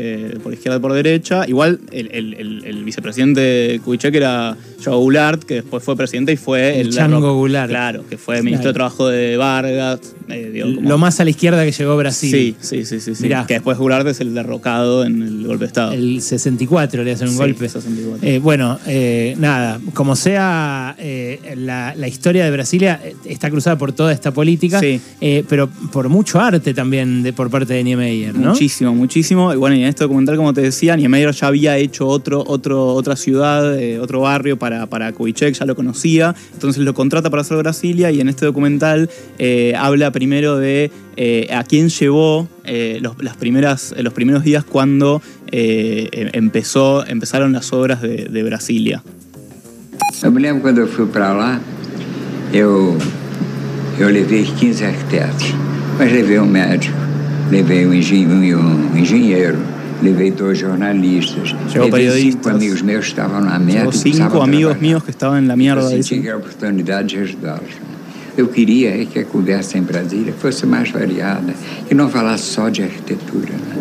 por 0.42 0.52
izquierda 0.52 0.78
y 0.78 0.80
por 0.80 0.92
derecha. 0.92 1.44
Igual 1.48 1.80
el, 1.92 2.10
el- 2.12 2.34
el- 2.34 2.64
el 2.64 2.84
vicepresidente 2.84 3.80
Kubitschek 3.84 4.14
era 4.14 4.49
Joe 4.84 4.94
Goulart, 4.94 5.42
que 5.44 5.54
después 5.54 5.82
fue 5.82 5.96
presidente 5.96 6.32
y 6.32 6.36
fue 6.36 6.80
El 6.80 6.88
el... 6.88 6.92
Chango 6.94 7.34
Goulart. 7.34 7.68
Claro, 7.70 8.04
que 8.08 8.16
fue 8.18 8.42
ministro 8.42 8.68
de. 8.70 8.74
Trabajo 8.74 9.08
de 9.08 9.36
Vargas. 9.36 10.00
eh, 10.28 10.50
digo, 10.52 10.74
como- 10.74 10.88
Lo 10.88 10.98
más 10.98 11.20
a 11.20 11.24
la 11.24 11.30
izquierda 11.30 11.64
que 11.64 11.72
llegó 11.72 11.96
Brasil. 11.96 12.30
Sí, 12.30 12.56
sí, 12.60 12.84
sí, 12.84 13.00
sí. 13.00 13.14
sí. 13.14 13.22
Mirá. 13.24 13.44
Que 13.46 13.54
después 13.54 13.76
Goulart 13.78 14.06
es 14.08 14.20
el 14.20 14.32
derrocado 14.34 15.04
en 15.04 15.22
el 15.22 15.46
golpe 15.46 15.64
de 15.64 15.66
Estado. 15.68 15.92
El 15.92 16.22
64 16.22 17.02
le 17.04 17.12
hacen 17.12 17.28
un 17.28 17.34
Sí, 17.34 17.38
golpe. 17.40 17.68
64. 17.68 18.26
Eh, 18.28 18.38
bueno, 18.38 18.78
eh, 18.86 19.34
nada, 19.38 19.80
como 19.94 20.16
sea, 20.16 20.96
la, 21.56 21.94
la 21.96 22.08
historia 22.08 22.44
de 22.44 22.50
Brasilia 22.50 23.00
está 23.24 23.50
cruzada 23.50 23.76
por 23.76 23.92
toda 23.92 24.12
esta 24.12 24.32
política, 24.32 24.80
Sí. 24.80 25.00
pero 25.48 25.68
por 25.92 26.08
mucho 26.08 26.40
arte 26.40 26.72
también 26.74 27.22
de, 27.22 27.32
por 27.32 27.50
parte 27.50 27.74
de 27.74 27.84
Niemeyer, 27.84 28.34
¿no? 28.34 28.50
Muchísimo, 28.50 28.94
muchísimo. 28.94 29.52
Y 29.52 29.56
bueno, 29.56 29.76
y 29.76 29.82
en 29.82 29.88
este 29.88 30.04
documental, 30.04 30.36
como 30.36 30.52
te 30.54 30.62
decía, 30.62 30.96
Niemeyer 30.96 31.32
ya 31.32 31.48
había 31.48 31.76
hecho 31.76 32.06
otro, 32.06 32.42
otro, 32.46 32.94
otra 32.94 33.16
ciudad, 33.16 33.76
otro 34.00 34.20
barrio 34.20 34.39
para, 34.58 34.86
para 34.86 35.12
Kubitschek, 35.12 35.54
ya 35.54 35.66
lo 35.66 35.74
conocía. 35.76 36.34
Entonces 36.52 36.82
lo 36.82 36.94
contrata 36.94 37.30
para 37.30 37.42
hacer 37.42 37.56
Brasilia 37.58 38.10
y 38.10 38.20
en 38.20 38.28
este 38.28 38.46
documental 38.46 39.08
eh, 39.38 39.74
habla 39.76 40.10
primero 40.10 40.56
de 40.56 40.90
eh, 41.16 41.48
a 41.52 41.64
quién 41.64 41.88
llevó 41.88 42.48
eh, 42.64 42.98
los, 43.00 43.22
las 43.22 43.36
primeras, 43.36 43.94
los 43.98 44.12
primeros 44.12 44.42
días 44.44 44.64
cuando 44.64 45.22
em- 45.52 46.30
empezó, 46.32 47.06
empezaron 47.06 47.52
las 47.52 47.72
obras 47.72 48.00
de, 48.02 48.42
Brasilia. 48.42 49.02
Eu 50.22 50.30
me 50.30 50.40
lembro 50.40 50.62
quando 50.62 50.78
eu 50.78 50.86
fui 50.86 51.06
para 51.06 51.32
lá, 51.32 51.60
eu, 52.52 52.96
eu 53.98 54.08
levei 54.08 54.44
15 54.44 54.84
arquitetos, 54.84 55.54
mas 55.98 56.12
levei 56.12 56.38
um 56.38 56.46
médico, 56.46 56.96
levei 57.50 57.86
um, 57.86 57.92
engen 57.94 58.54
um 58.54 58.96
engenheiro, 58.96 59.58
levei 60.02 60.30
dois 60.30 60.58
jornalistas, 60.58 61.54
Chegou 61.68 61.88
levei 61.88 62.32
cinco 62.32 62.48
amigos 62.48 62.82
meus 62.82 63.04
que 63.04 63.10
estavam 63.10 63.40
na 63.40 63.58
merda. 63.58 63.92
Cinco 63.92 64.42
amigos 64.42 64.80
míos 64.80 65.02
que 65.02 65.10
estaban 65.10 65.42
en 65.42 65.48
la 65.48 65.56
mierda. 65.56 65.82
Eu 65.82 65.88
senti 65.88 66.02
dicen. 66.02 66.22
que 66.22 66.28
era 66.28 66.36
a 66.36 66.40
oportunidade 66.40 67.08
de 67.08 67.18
ajudá-los. 67.18 67.70
Eu 68.36 68.48
queria 68.48 69.02
é 69.02 69.04
que 69.04 69.18
a 69.18 69.24
conversa 69.24 69.76
em 69.76 69.82
Brasília 69.82 70.32
fosse 70.32 70.64
mais 70.64 70.90
variada, 70.90 71.52
que 71.86 71.94
não 71.94 72.08
falasse 72.08 72.44
só 72.44 72.68
de 72.68 72.82
arquitetura. 72.82 73.52
Né? 73.52 73.76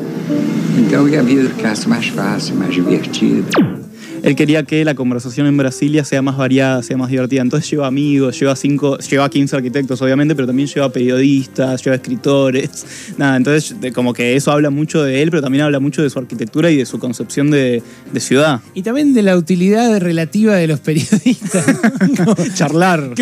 Então, 0.79 1.07
que 1.07 1.15
a 1.15 1.21
vida 1.21 1.49
ficasse 1.49 1.87
mais 1.87 2.07
fácil, 2.07 2.55
mais 2.55 2.73
divertida. 2.73 3.78
Él 4.23 4.35
quería 4.35 4.63
que 4.63 4.83
la 4.85 4.95
conversación 4.95 5.47
en 5.47 5.57
Brasilia 5.57 6.03
sea 6.05 6.21
más 6.21 6.37
variada, 6.37 6.83
sea 6.83 6.97
más 6.97 7.09
divertida. 7.09 7.41
Entonces 7.41 7.69
lleva 7.69 7.87
amigos, 7.87 8.39
lleva 8.39 8.55
cinco, 8.55 8.97
lleva 8.99 9.29
15 9.29 9.55
arquitectos, 9.55 10.01
obviamente, 10.01 10.35
pero 10.35 10.47
también 10.47 10.67
lleva 10.67 10.91
periodistas, 10.91 11.83
lleva 11.83 11.95
escritores. 11.95 12.85
Nada, 13.17 13.37
entonces 13.37 13.75
como 13.93 14.13
que 14.13 14.35
eso 14.35 14.51
habla 14.51 14.69
mucho 14.69 15.03
de 15.03 15.21
él, 15.21 15.29
pero 15.29 15.41
también 15.41 15.63
habla 15.63 15.79
mucho 15.79 16.01
de 16.01 16.09
su 16.09 16.19
arquitectura 16.19 16.69
y 16.71 16.77
de 16.77 16.85
su 16.85 16.99
concepción 16.99 17.51
de, 17.51 17.81
de 18.11 18.19
ciudad. 18.19 18.61
Y 18.73 18.81
también 18.81 19.13
de 19.13 19.21
la 19.23 19.37
utilidad 19.37 19.99
relativa 19.99 20.55
de 20.55 20.67
los 20.67 20.79
periodistas. 20.79 21.65
Charlar. 22.55 23.09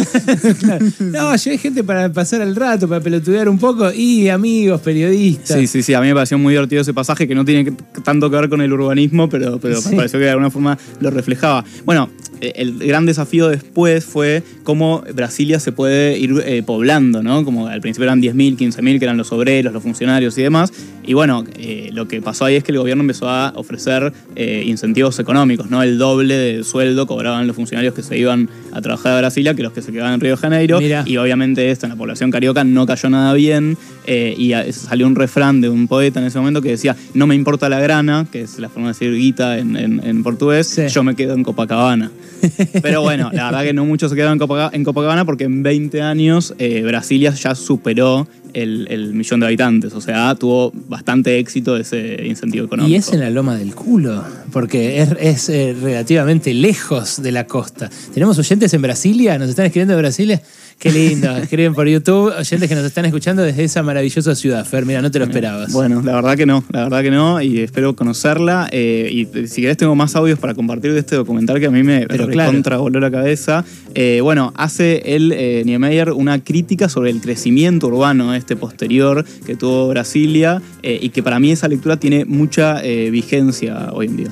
Claro. 0.59 0.85
No, 0.99 1.35
llevé 1.35 1.57
gente 1.57 1.83
para 1.83 2.11
pasar 2.11 2.41
el 2.41 2.55
rato, 2.55 2.87
para 2.87 3.01
pelotudear 3.01 3.47
un 3.49 3.57
poco, 3.59 3.91
y 3.91 4.29
amigos, 4.29 4.81
periodistas. 4.81 5.57
Sí, 5.59 5.67
sí, 5.67 5.83
sí. 5.83 5.93
A 5.93 6.01
mí 6.01 6.07
me 6.07 6.13
pareció 6.13 6.37
muy 6.37 6.53
divertido 6.53 6.81
ese 6.81 6.93
pasaje 6.93 7.27
que 7.27 7.35
no 7.35 7.45
tiene 7.45 7.71
tanto 8.03 8.29
que 8.29 8.35
ver 8.37 8.49
con 8.49 8.61
el 8.61 8.71
urbanismo, 8.71 9.29
pero, 9.29 9.59
pero 9.59 9.79
Sí. 9.81 9.89
me 9.89 9.97
pareció 9.97 10.19
que 10.19 10.25
de 10.25 10.31
alguna 10.31 10.49
forma 10.49 10.77
lo 10.99 11.09
reflejaba. 11.09 11.63
Bueno, 11.85 12.09
el 12.41 12.77
gran 12.79 13.05
desafío 13.05 13.47
después 13.49 14.03
fue 14.05 14.43
cómo 14.63 15.03
Brasilia 15.13 15.59
se 15.59 15.71
puede 15.71 16.17
ir 16.17 16.41
eh, 16.45 16.63
poblando, 16.65 17.23
¿no? 17.23 17.43
Como 17.45 17.67
al 17.67 17.81
principio 17.81 18.05
eran 18.05 18.21
10.000, 18.21 18.57
15.000, 18.57 18.99
que 18.99 19.05
eran 19.05 19.17
los 19.17 19.31
obreros, 19.31 19.73
los 19.73 19.83
funcionarios 19.83 20.37
y 20.37 20.41
demás. 20.43 20.71
Y 21.05 21.13
bueno, 21.13 21.45
eh, 21.57 21.89
lo 21.93 22.07
que 22.07 22.21
pasó 22.21 22.45
ahí 22.45 22.55
es 22.55 22.63
que 22.63 22.71
el 22.73 22.79
gobierno 22.79 23.01
empezó 23.01 23.29
a 23.29 23.53
ofrecer 23.55 24.11
eh, 24.35 24.63
incentivos 24.65 25.17
económicos, 25.19 25.69
¿no? 25.69 25.81
El 25.81 25.97
doble 25.97 26.35
de 26.35 26.63
sueldo 26.63 27.07
cobraban 27.07 27.47
los 27.47 27.55
funcionarios 27.55 27.93
que 27.93 28.03
se 28.03 28.17
iban 28.17 28.49
a 28.73 28.81
trabajar 28.81 29.13
a 29.13 29.17
Brasilia 29.19 29.53
que 29.53 29.63
los 29.63 29.71
que 29.71 29.81
se 29.81 29.91
quedaban 29.91 30.15
en 30.15 30.19
Río 30.19 30.31
de 30.31 30.37
Janeiro. 30.37 30.79
Y 31.05 31.17
obviamente 31.17 31.71
esto 31.71 31.85
en 31.85 31.91
la 31.91 31.95
población 31.95 32.29
carioca 32.31 32.63
no 32.63 32.85
cayó 32.85 33.09
nada 33.09 33.33
bien. 33.33 33.77
eh, 34.09 34.33
y 34.37 34.53
a- 34.53 34.71
salió 34.71 35.05
un 35.05 35.15
refrán 35.17 35.59
de 35.59 35.67
un 35.67 35.87
poeta 35.89 36.21
en 36.21 36.27
ese 36.27 36.39
momento 36.39 36.61
que 36.61 36.69
decía: 36.69 36.95
No 37.13 37.27
me 37.27 37.35
importa 37.35 37.67
la 37.67 37.79
grana, 37.81 38.25
que 38.31 38.41
es 38.41 38.57
la 38.57 38.69
forma 38.69 38.87
de 38.87 38.93
decir 38.93 39.13
guita 39.13 39.57
en, 39.57 39.75
en- 39.75 40.01
en 40.01 40.23
portugués, 40.23 40.67
Sí. 40.67 40.83
yo 40.87 41.03
me 41.03 41.13
quedo 41.15 41.33
en 41.33 41.43
Copacabana. 41.43 42.09
Pero 42.81 43.01
bueno, 43.01 43.29
la 43.33 43.45
verdad 43.45 43.63
que 43.63 43.73
no 43.73 43.85
muchos 43.85 44.09
se 44.09 44.15
quedaron 44.15 44.33
en 44.33 44.39
Copaca- 44.39 44.69
en 44.73 44.83
Copacabana 44.83 45.25
porque 45.25 45.45
en 45.45 45.63
20 45.63 46.01
años 46.01 46.53
eh, 46.59 46.83
Brasilia 46.83 47.31
ya 47.33 47.55
superó 47.55 48.27
el, 48.53 48.87
el 48.89 49.13
millón 49.13 49.39
de 49.39 49.47
habitantes. 49.47 49.93
O 49.93 50.01
sea, 50.01 50.33
tuvo 50.35 50.71
bastante 50.87 51.37
éxito 51.39 51.77
ese 51.77 52.25
incentivo 52.25 52.65
económico. 52.65 52.91
Y 52.91 52.95
es 52.95 53.11
en 53.13 53.19
la 53.19 53.29
loma 53.29 53.55
del 53.55 53.75
culo, 53.75 54.23
porque 54.51 55.01
es, 55.01 55.09
es, 55.19 55.49
eh, 55.49 55.75
relativamente 55.79 56.53
lejos 56.53 57.21
de 57.21 57.31
la 57.31 57.45
costa. 57.45 57.89
Tenemos 58.13 58.37
oyentes 58.39 58.73
en 58.73 58.81
Brasilia, 58.81 59.37
nos 59.37 59.49
están 59.49 59.65
escribiendo 59.65 59.93
de 59.95 60.01
Brasilia. 60.01 60.41
Qué 60.79 60.91
lindo, 60.91 61.35
escriben 61.37 61.73
por 61.73 61.87
YouTube, 61.87 62.31
oyentes 62.37 62.69
que 62.69 62.75
nos 62.75 62.85
están 62.85 63.05
escuchando 63.05 63.41
desde 63.41 63.63
esa 63.63 63.81
maravillosa 63.81 64.35
ciudad. 64.35 64.63
Fer, 64.63 64.85
mira, 64.85 65.01
no 65.01 65.09
te 65.09 65.17
lo 65.17 65.25
esperabas. 65.25 65.73
Bueno, 65.73 66.03
la 66.03 66.13
verdad 66.13 66.37
que 66.37 66.45
no, 66.45 66.63
la 66.71 66.83
verdad 66.83 67.01
que 67.01 67.09
no, 67.09 67.41
y 67.41 67.61
espero 67.61 67.95
conocerla. 67.95 68.69
eh, 68.71 69.09
y 69.11 69.47
si 69.47 69.61
querés 69.61 69.77
tengo 69.77 69.95
más 69.95 70.15
audios 70.15 70.37
para 70.37 70.53
compartir 70.53 70.93
de 70.93 70.99
este 70.99 71.15
documental 71.15 71.59
que 71.59 71.65
a 71.65 71.71
mí 71.71 71.81
me 71.81 72.05
Pero 72.05 72.27
claro. 72.27 72.51
contra 72.51 72.77
voló 72.77 72.99
la 72.99 73.09
cabeza. 73.09 73.65
Eh, 73.95 74.19
bueno, 74.21 74.53
hace 74.55 75.01
él, 75.15 75.33
eh, 75.35 75.63
Niemeyer, 75.65 76.11
una 76.11 76.43
crítica 76.43 76.89
sobre 76.89 77.09
el 77.09 77.21
crecimiento 77.21 77.87
urbano 77.87 78.35
este 78.35 78.55
posterior 78.55 79.25
que 79.47 79.55
tuvo 79.55 79.87
Brasilia 79.87 80.61
eh, 80.83 80.99
y 81.01 81.09
que 81.09 81.23
para 81.23 81.39
mí 81.39 81.51
esa 81.51 81.67
lectura 81.67 81.97
tiene 81.97 82.25
mucha 82.25 82.83
eh, 82.83 83.09
vigencia 83.09 83.89
hoy 83.93 84.05
en 84.05 84.17
día. 84.17 84.27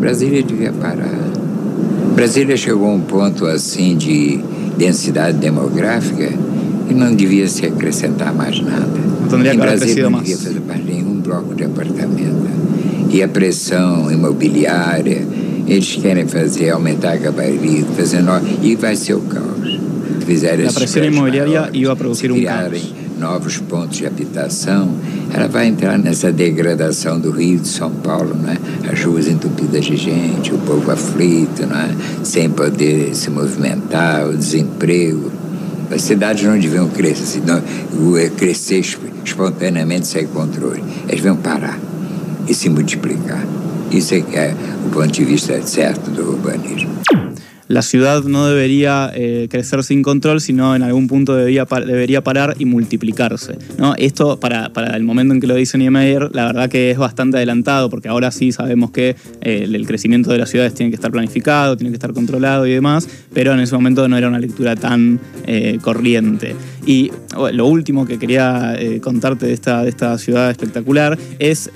Brasília 0.00 0.42
devia 0.42 0.72
parar. 0.72 1.08
Brasília 2.14 2.56
chegou 2.56 2.86
a 2.86 2.94
um 2.94 3.00
ponto 3.00 3.46
assim 3.46 3.96
de 3.96 4.40
densidade 4.78 5.36
demográfica 5.38 6.32
e 6.88 6.94
não 6.94 7.14
devia 7.14 7.48
se 7.48 7.66
acrescentar 7.66 8.32
mais 8.32 8.60
nada. 8.60 8.86
tendría 9.28 9.54
em 9.54 9.58
Brasília 9.58 10.08
não 10.08 10.20
devia 10.20 10.38
fazer 10.38 10.60
mais 10.60 10.84
nenhum 10.84 11.20
bloco 11.20 11.54
de 11.54 11.64
apartamento. 11.64 12.48
E 13.10 13.22
a 13.22 13.28
pressão 13.28 14.10
imobiliária, 14.10 15.26
eles 15.66 15.96
querem 15.96 16.26
fazer 16.26 16.70
aumentar 16.70 17.12
a 17.12 17.16
gabarito, 17.16 17.92
fazer 17.96 18.22
no... 18.22 18.40
e 18.62 18.76
vai 18.76 18.96
ser 18.96 19.14
o 19.14 19.20
caos. 19.22 19.78
Presión 20.24 20.74
prédios 20.74 20.96
inmobiliaria 20.96 21.60
maiores, 21.60 21.80
iba 21.80 21.92
a 21.92 22.06
un 22.06 22.14
criarem 22.14 22.82
caos. 22.82 22.94
novos 23.18 23.58
pontos 23.58 23.96
de 23.96 24.06
habitação, 24.06 24.90
ela 25.32 25.46
vai 25.48 25.66
entrar 25.68 25.98
nessa 25.98 26.32
degradação 26.32 27.18
do 27.20 27.30
Rio 27.30 27.58
de 27.58 27.68
São 27.68 27.90
Paulo, 27.90 28.34
não 28.40 28.50
é? 28.50 28.56
As 28.92 29.02
ruas 29.04 29.26
entupidas 29.28 29.84
de 29.84 29.96
gente, 29.96 30.52
o 30.54 30.58
povo 30.58 30.90
aflito, 30.90 31.66
não 31.66 31.76
é? 31.78 31.90
Sem 32.24 32.48
poder 32.50 33.14
se 33.14 33.30
movimentar, 33.30 34.26
o 34.26 34.36
desemprego. 34.36 35.30
As 35.90 36.02
cidades 36.02 36.44
não 36.44 36.58
deviam 36.58 36.88
crescer, 36.88 37.42
não, 37.46 37.58
o- 37.58 38.30
crescer 38.36 38.78
esp- 38.80 39.00
espontaneamente 39.24 40.06
sem 40.06 40.26
controle. 40.26 40.82
Elas 41.04 41.16
deviam 41.16 41.36
parar 41.36 41.78
e 42.46 42.54
se 42.54 42.68
multiplicar. 42.68 43.44
Isso 43.90 44.14
é 44.14 44.18
é 44.34 44.54
o 44.86 44.90
ponto 44.90 45.08
de 45.10 45.24
vista 45.24 45.60
certo 45.62 46.10
do 46.10 46.30
urbanismo. 46.32 46.90
La 47.68 47.82
ciudad 47.82 48.24
no 48.24 48.46
debería 48.46 49.12
eh, 49.14 49.46
crecer 49.50 49.84
sin 49.84 50.02
control, 50.02 50.40
sino 50.40 50.74
en 50.74 50.82
algún 50.82 51.06
punto 51.06 51.36
debería, 51.36 51.66
debería 51.86 52.24
parar 52.24 52.56
y 52.58 52.64
multiplicarse. 52.64 53.58
Esto, 53.98 54.40
para, 54.40 54.72
para 54.72 54.96
el 54.96 55.04
momento 55.04 55.34
en 55.34 55.40
que 55.40 55.46
lo 55.46 55.54
dice 55.54 55.76
Niemeyer, 55.76 56.30
la 56.32 56.46
verdad 56.46 56.70
que 56.70 56.90
es 56.90 56.96
bastante 56.96 57.36
adelantado, 57.36 57.90
porque 57.90 58.08
ahora 58.08 58.30
sí 58.30 58.52
sabemos 58.52 58.90
que 58.90 59.16
eh, 59.42 59.68
el, 59.70 59.86
crecimiento 59.86 60.30
de 60.30 60.38
las 60.38 60.48
ciudades 60.48 60.72
tiene 60.72 60.90
que 60.90 60.96
estar 60.96 61.10
planificado, 61.10 61.76
tiene 61.76 61.90
que 61.90 61.96
estar 61.96 62.14
controlado 62.14 62.66
y 62.66 62.72
demás, 62.72 63.06
pero 63.34 63.52
en 63.52 63.60
ese 63.60 63.74
momento 63.74 64.08
no 64.08 64.16
era 64.16 64.28
una 64.28 64.38
lectura 64.38 64.74
tan 64.74 65.20
eh, 65.46 65.78
corriente. 65.82 66.56
Y 66.86 67.10
bueno, 67.36 67.58
lo 67.58 67.66
último 67.66 68.06
que 68.06 68.18
quería 68.18 68.78
contarte 69.02 69.44
de 69.44 69.52
esta, 69.52 69.82
de 69.82 69.90
esta 69.90 70.16
ciudad 70.16 70.50
espectacular 70.50 71.18
es, 71.38 71.70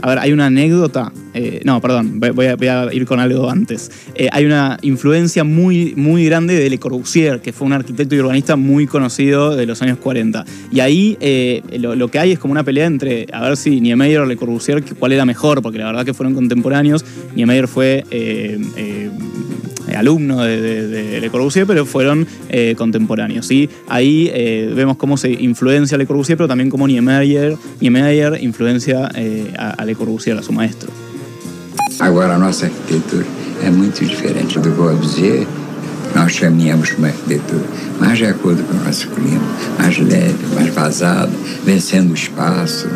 a 0.00 0.08
ver, 0.08 0.18
hay 0.18 0.32
una 0.32 0.46
anécdota, 0.46 1.12
eh, 1.34 1.60
no, 1.64 1.80
perdón, 1.80 2.18
voy- 2.18 2.46
a, 2.46 2.88
ir 2.92 3.04
con 3.04 3.20
algo 3.20 3.50
antes. 3.50 3.90
Eh, 4.14 4.28
hay 4.32 4.44
una 4.44 4.78
influencia 4.82 5.44
muy, 5.44 5.94
muy 5.96 6.24
grande 6.24 6.54
de 6.54 6.70
Le 6.70 6.78
Corbusier, 6.78 7.40
que 7.40 7.52
fue 7.52 7.66
un 7.66 7.72
arquitecto 7.72 8.14
y 8.14 8.20
urbanista 8.20 8.56
muy 8.56 8.86
conocido 8.86 9.54
de 9.54 9.66
los 9.66 9.82
años 9.82 9.98
40. 9.98 10.44
Y 10.70 10.80
ahí 10.80 11.16
eh, 11.20 11.62
lo, 11.78 12.08
que 12.08 12.18
hay 12.18 12.32
es 12.32 12.38
como 12.38 12.52
una 12.52 12.64
pelea 12.64 12.86
entre, 12.86 13.26
a 13.32 13.42
ver 13.42 13.56
si 13.56 13.80
Niemeyer 13.80 14.20
o 14.20 14.26
Le 14.26 14.36
Corbusier, 14.36 14.82
cuál 14.98 15.12
era 15.12 15.24
mejor, 15.24 15.62
porque 15.62 15.78
la 15.78 15.86
verdad 15.86 16.04
que 16.04 16.14
fueron 16.14 16.34
contemporáneos. 16.34 17.04
Niemeyer 17.34 17.68
fue... 17.68 18.04
eh, 19.92 19.96
alumno 19.96 20.42
de, 20.42 20.88
de- 20.88 21.20
Le 21.20 21.30
Corbusier, 21.30 21.66
pero 21.66 21.84
fueron 21.86 22.26
eh, 22.48 22.74
contemporáneos. 22.76 23.46
¿sí? 23.46 23.68
Ahí 23.88 24.30
eh, 24.32 24.72
vemos 24.74 24.96
cómo 24.96 25.16
se 25.16 25.30
influencia 25.30 25.98
Le 25.98 26.06
Corbusier, 26.06 26.36
pero 26.38 26.48
también 26.48 26.70
cómo 26.70 26.86
Niemeyer, 26.88 27.56
Niemeyer 27.80 28.38
influencia 28.42 29.08
a, 29.58 29.70
a 29.70 29.84
Le 29.84 29.94
Corbusier, 29.94 30.36
a 30.38 30.42
su 30.42 30.52
maestro. 30.52 30.90
Agora, 32.00 32.34
a 32.34 32.38
nossa 32.38 32.66
arquitetura 32.66 33.24
é 33.62 33.70
muito 33.70 34.04
diferente 34.04 34.58
do 34.58 34.70
Corbusier. 34.72 35.46
Nós 36.14 36.38
caminhamos 36.38 36.90
para 36.90 36.98
uma 36.98 37.08
arquitetura 37.08 37.62
mais 38.00 38.18
de 38.18 38.26
acordo 38.26 38.62
com 38.64 38.74
o 38.76 38.84
nosso 38.84 39.08
clima, 39.08 39.40
mais 39.78 39.96
leve, 39.98 40.34
mais 40.54 40.68
vazada, 40.74 41.30
vencendo 41.64 42.10
o 42.10 42.14
espaço. 42.14 42.86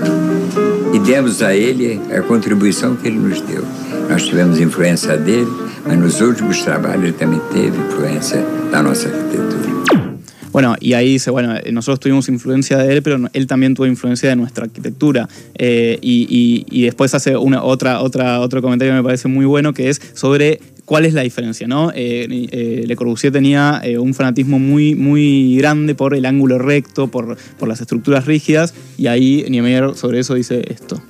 E 0.92 0.98
demos 0.98 1.42
a 1.42 1.54
ele 1.54 2.00
a 2.14 2.20
contribuição 2.22 2.96
que 2.96 3.08
ele 3.08 3.18
nos 3.18 3.40
deu. 3.42 3.64
Nós 4.10 4.22
tivemos 4.24 4.58
influência 4.60 5.16
dele, 5.16 5.50
mas 5.86 5.96
nos 5.98 6.20
últimos 6.20 6.62
trabalhos 6.64 7.04
ele 7.04 7.12
também 7.12 7.40
teve 7.52 7.76
influência 7.78 8.44
da 8.70 8.82
nossa 8.82 9.08
arquitetura. 9.08 9.76
Bueno, 10.52 10.74
y 10.80 10.94
ahí 10.94 11.12
dice, 11.12 11.30
bueno, 11.30 11.54
eh, 11.54 11.70
nosotros 11.70 12.00
tuvimos 12.00 12.30
influencia 12.30 12.78
de 12.78 12.90
él, 12.94 13.02
pero 13.02 13.18
no- 13.18 13.28
él 13.34 13.46
también 13.46 13.74
tuvo 13.74 13.86
influencia 13.86 14.30
de 14.30 14.36
nuestra 14.36 14.64
arquitectura. 14.64 15.28
Eh, 15.58 15.98
y, 16.00 16.26
y- 16.30 16.64
y 16.70 16.84
después 16.86 17.12
hace 17.14 17.36
una, 17.36 17.62
otra, 17.62 18.00
otra, 18.00 18.40
otro 18.40 18.62
comentario 18.62 18.92
que 18.94 18.96
me 18.96 19.02
parece 19.04 19.28
muy 19.28 19.44
bueno, 19.44 19.74
que 19.74 19.90
es 19.90 20.00
sobre 20.14 20.60
cuál 20.86 21.04
es 21.04 21.12
la 21.12 21.20
diferencia, 21.22 21.66
¿no? 21.68 21.90
Eh, 21.94 22.26
eh, 22.52 22.84
Le 22.86 22.96
Corbusier 22.96 23.32
tenía 23.34 23.82
eh, 23.84 23.98
un 23.98 24.14
fanatismo 24.14 24.58
muy, 24.58 24.94
muy 24.94 25.56
grande 25.58 25.94
por 25.94 26.14
el 26.14 26.24
ángulo 26.24 26.56
recto, 26.58 27.08
por, 27.08 27.36
por 27.58 27.68
las 27.68 27.82
estructuras 27.82 28.24
rígidas, 28.24 28.72
y 28.96 29.08
ahí 29.08 29.44
Niemeyer 29.50 29.94
sobre 29.94 30.20
eso 30.20 30.32
dice 30.34 30.62
esto. 30.70 31.02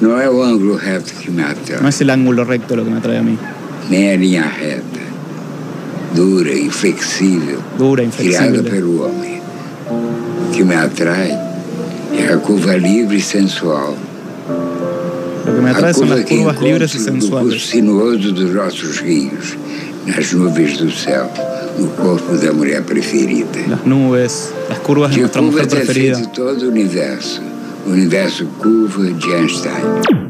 Não 0.00 0.16
é 0.20 0.28
o 0.30 0.42
ângulo 0.44 0.78
reto 0.78 1.12
que 1.20 1.28
me 1.30 1.42
atrai, 1.42 1.82
No 1.82 1.88
es 1.88 2.00
el 2.00 2.08
ángulo 2.10 2.44
recto 2.44 2.76
lo 2.76 2.84
que 2.84 2.90
me 2.90 2.98
atrae 2.98 3.18
a 3.18 3.22
mí. 3.22 3.36
Nem 3.90 4.12
a 4.12 4.16
linha 4.16 4.42
reta, 4.46 5.00
dura, 6.14 6.52
inflexível, 6.56 7.58
Dura, 7.76 8.04
criada 8.06 8.46
inflexible. 8.46 8.70
pelo 8.70 9.04
homem. 9.04 9.40
O 9.90 10.50
que 10.52 10.62
me 10.64 10.74
atrai 10.76 11.30
é 12.16 12.32
a 12.32 12.36
curva 12.38 12.76
livre 12.76 13.16
e 13.16 13.20
sensual. 13.20 13.94
Lo 15.46 15.54
que 15.54 15.60
me 15.60 15.70
a 15.70 15.74
son 15.92 16.00
curva 16.08 16.14
las 16.16 16.24
que 16.24 16.36
curvas 16.36 16.56
encontro 16.56 16.72
no 16.72 16.78
curso 16.78 16.98
sensuales. 16.98 17.62
sinuoso 17.66 18.32
dos 18.32 18.50
nossos 18.54 19.00
rios, 19.00 19.56
nas 20.06 20.32
nuvens 20.32 20.78
do 20.78 20.90
céu, 20.90 21.28
no 21.78 21.88
corpo 21.88 22.36
da 22.36 22.52
mulher 22.52 22.82
preferida. 22.84 23.58
Las 23.68 23.84
nubes, 23.84 24.52
las 24.68 24.78
curvas 24.80 25.14
de 25.14 25.22
De 25.22 25.28
curvas 25.28 25.66
é 25.66 25.76
preferida. 25.76 26.16
feito 26.16 26.30
todo 26.32 26.62
o 26.66 26.68
universo. 26.68 27.40
O 27.86 27.90
universo 27.90 28.44
curva 28.58 29.04
de 29.10 29.34
Einstein. 29.34 30.29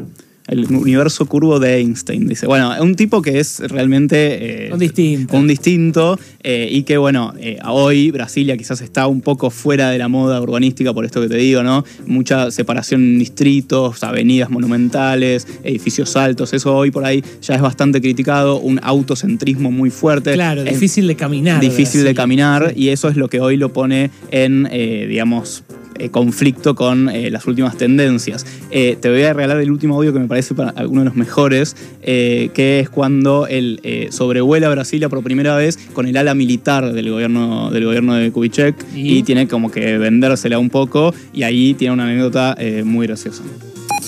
El 0.51 0.65
universo 0.65 1.25
curvo 1.27 1.61
de 1.61 1.77
Einstein, 1.77 2.27
dice. 2.27 2.45
Bueno, 2.45 2.73
un 2.81 2.95
tipo 2.95 3.21
que 3.21 3.39
es 3.39 3.59
realmente... 3.59 4.67
eh, 4.67 4.73
Un 4.73 4.79
distinto. 4.79 5.37
Un 5.37 5.47
distinto 5.47 6.19
eh, 6.43 6.67
y 6.69 6.83
que, 6.83 6.97
bueno, 6.97 7.33
eh, 7.39 7.57
hoy 7.65 8.11
Brasilia 8.11 8.57
quizás 8.57 8.81
está 8.81 9.07
un 9.07 9.21
poco 9.21 9.49
fuera 9.49 9.89
de 9.91 9.97
la 9.97 10.09
moda 10.09 10.41
urbanística, 10.41 10.93
por 10.93 11.05
esto 11.05 11.21
que 11.21 11.29
te 11.29 11.37
digo, 11.37 11.63
¿no? 11.63 11.85
Mucha 12.05 12.51
separación 12.51 13.01
en 13.01 13.19
distritos, 13.19 14.03
avenidas 14.03 14.49
monumentales, 14.49 15.47
edificios 15.63 16.17
altos, 16.17 16.51
eso 16.51 16.75
hoy 16.75 16.91
por 16.91 17.05
ahí 17.05 17.23
ya 17.41 17.55
es 17.55 17.61
bastante 17.61 18.01
criticado, 18.01 18.59
un 18.59 18.77
autocentrismo 18.83 19.71
muy 19.71 19.89
fuerte. 19.89 20.33
Claro, 20.33 20.65
difícil 20.65 21.07
de 21.07 21.15
caminar. 21.15 21.61
difícil 21.61 22.03
de 22.03 22.13
caminar 22.13 22.73
y 22.75 22.89
eso 22.89 23.07
es 23.07 23.15
lo 23.15 23.29
que 23.29 23.39
hoy 23.39 23.55
lo 23.55 23.71
pone 23.71 24.11
en, 24.31 24.67
digamos, 25.07 25.63
conflicto 26.11 26.75
con 26.75 27.09
eh, 27.09 27.29
las 27.29 27.45
últimas 27.47 27.77
tendencias. 27.77 28.45
Eh, 28.71 28.97
te 28.99 29.09
voy 29.09 29.23
a 29.23 29.33
regalar 29.33 29.59
el 29.59 29.71
último 29.71 29.95
audio 29.95 30.13
que 30.13 30.19
me 30.19 30.27
parece 30.27 30.55
para 30.55 30.87
uno 30.87 31.01
de 31.01 31.05
los 31.05 31.15
mejores, 31.15 31.75
eh, 32.01 32.49
que 32.53 32.79
es 32.79 32.89
cuando 32.89 33.47
él 33.47 33.79
eh, 33.83 34.07
sobrevuela 34.11 34.69
Brasilia 34.69 35.09
por 35.09 35.21
primera 35.23 35.55
vez 35.55 35.77
con 35.93 36.07
el 36.07 36.17
ala 36.17 36.33
militar 36.33 36.93
del 36.93 37.09
gobierno, 37.09 37.71
del 37.71 37.85
gobierno 37.85 38.15
de 38.15 38.31
Kubitschek 38.31 38.75
¿Y? 38.95 39.17
y, 39.17 39.23
tiene 39.23 39.47
como 39.47 39.71
que 39.71 39.97
vendérsela 39.97 40.57
un 40.59 40.69
poco 40.69 41.13
y 41.33 41.43
ahí 41.43 41.73
tiene 41.73 41.93
una 41.93 42.05
anécdota 42.05 42.55
eh, 42.57 42.83
muy 42.83 43.07
graciosa. 43.07 43.43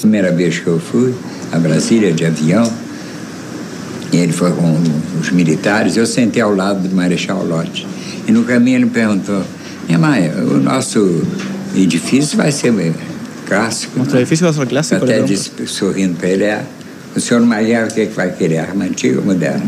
Primeira 0.01 0.31
vez 0.31 0.59
que 0.59 0.69
eu 0.69 0.79
fui 0.79 1.13
a 1.51 1.59
Brasília 1.59 2.11
de 2.11 2.25
avião, 2.25 2.69
e 4.11 4.17
ele 4.17 4.33
foi 4.33 4.51
com 4.51 4.77
os 5.19 5.31
militares, 5.31 5.95
eu 5.95 6.05
sentei 6.05 6.41
ao 6.41 6.53
lado 6.53 6.87
do 6.87 6.95
Marechal 6.95 7.45
Lott. 7.45 7.87
E 8.27 8.31
no 8.31 8.43
caminho 8.43 8.77
ele 8.77 8.85
me 8.85 8.91
perguntou, 8.91 9.43
minha 9.87 9.97
mãe, 9.97 10.29
o 10.29 10.59
nosso 10.59 10.99
edifício 11.75 12.37
vai 12.37 12.51
ser 12.51 12.71
clássico. 13.45 13.93
Nuestro 13.97 14.15
não?" 14.15 14.21
edificio 14.21 14.45
va 14.45 14.51
a 14.51 14.53
ser 14.53 14.61
Eu 14.61 14.67
clásico. 14.67 14.95
le 14.95 15.03
até 15.03 15.13
pregunto. 15.23 15.27
disse, 15.27 15.51
sorrindo 15.67 16.15
para 16.17 16.29
ele, 16.29 16.43
é, 16.43 16.63
O 17.15 17.19
senhor 17.19 17.45
Maillard, 17.45 17.93
que, 17.93 18.07
que 18.09 18.15
vai 18.15 18.35
querer? 18.35 18.59
Arma 18.59 18.85
moderna? 19.23 19.63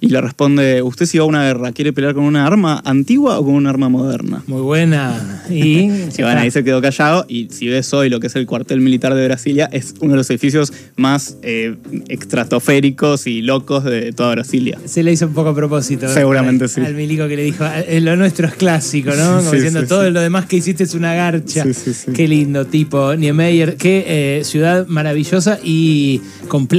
Y 0.00 0.08
le 0.08 0.20
responde, 0.20 0.82
¿usted 0.82 1.06
si 1.06 1.16
va 1.16 1.24
a 1.24 1.26
una 1.26 1.44
guerra 1.44 1.72
quiere 1.72 1.94
pelear 1.94 2.12
con 2.14 2.24
una 2.24 2.46
arma 2.46 2.82
antigua 2.84 3.38
o 3.38 3.44
con 3.44 3.54
una 3.54 3.70
arma 3.70 3.88
moderna? 3.88 4.42
Muy 4.46 4.60
buena. 4.60 5.42
Y, 5.48 5.88
Y 6.18 6.22
bueno, 6.22 6.40
ahí 6.40 6.50
se 6.50 6.62
quedó 6.62 6.82
callado 6.82 7.24
y 7.26 7.48
si 7.50 7.68
ves 7.68 7.92
hoy 7.94 8.10
lo 8.10 8.20
que 8.20 8.26
es 8.26 8.36
el 8.36 8.44
cuartel 8.44 8.80
militar 8.82 9.14
de 9.14 9.24
Brasilia, 9.24 9.66
es 9.72 9.94
uno 10.00 10.10
de 10.12 10.16
los 10.18 10.28
edificios 10.28 10.74
más 10.96 11.38
eh, 11.42 11.76
estratosféricos 12.08 13.26
y 13.26 13.40
locos 13.40 13.84
de 13.84 14.12
toda 14.12 14.32
Brasilia. 14.32 14.78
se 14.84 15.02
le 15.02 15.12
hizo 15.12 15.26
un 15.26 15.32
poco 15.32 15.50
a 15.50 15.54
propósito. 15.54 16.06
Seguramente 16.08 16.64
al, 16.64 16.70
sí. 16.70 16.80
Al 16.82 16.94
milico 16.94 17.26
que 17.26 17.36
le 17.36 17.44
dijo, 17.44 17.64
"Eh, 17.64 18.00
lo 18.02 18.16
nuestro 18.16 18.46
es 18.46 18.54
clásico, 18.54 19.10
¿no? 19.16 19.38
Como 19.38 19.50
Sí, 19.50 19.56
diciendo, 19.56 19.80
sí, 19.82 19.86
todo 19.86 20.04
sí. 20.04 20.10
lo 20.10 20.20
demás 20.20 20.44
que 20.46 20.56
hiciste 20.56 20.84
es 20.84 20.94
una 20.94 21.14
garcha. 21.14 21.62
Sí, 21.64 21.72
sí, 21.72 21.94
sí. 21.94 22.12
Qué 22.12 22.28
lindo 22.28 22.66
tipo, 22.66 23.14
Niemeyer. 23.14 23.76
Qué 23.76 24.04
eh, 24.06 24.44
ciudad 24.44 24.86
maravillosa 24.86 25.58
y 25.64 26.20
compleja, 26.48 26.73